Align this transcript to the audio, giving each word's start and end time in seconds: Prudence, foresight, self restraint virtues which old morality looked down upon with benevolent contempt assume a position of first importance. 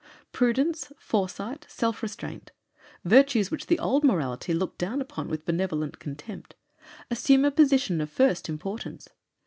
Prudence, 0.31 0.91
foresight, 0.97 1.67
self 1.69 2.01
restraint 2.01 2.51
virtues 3.05 3.51
which 3.51 3.67
old 3.79 4.03
morality 4.03 4.51
looked 4.51 4.79
down 4.79 4.99
upon 4.99 5.27
with 5.27 5.45
benevolent 5.45 5.99
contempt 5.99 6.55
assume 7.11 7.45
a 7.45 7.51
position 7.51 8.01
of 8.01 8.09
first 8.09 8.49
importance. 8.49 9.09